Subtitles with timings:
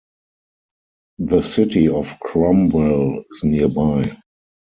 [1.19, 4.17] The city of Cromwell is nearby.